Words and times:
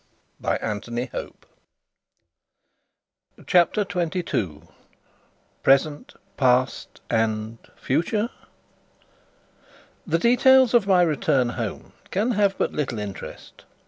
I 0.43 0.57
hear 0.57 0.81
it 0.87 0.87
now! 1.13 1.29
CHAPTER 3.45 3.83
22 3.85 4.67
Present, 5.61 6.15
Past 6.37 7.01
and 7.07 7.59
Future? 7.75 8.29
The 10.07 10.17
details 10.17 10.73
of 10.73 10.87
my 10.87 11.03
return 11.03 11.49
home 11.49 11.93
can 12.09 12.31
have 12.31 12.57
but 12.57 12.73
little 12.73 12.97
interest. 12.97 13.65